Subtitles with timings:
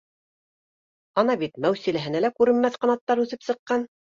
[1.23, 3.89] Ана бит, Мәүсиләһенә лә күренмәҫ ҡанаттар үҫеп сыҡҡан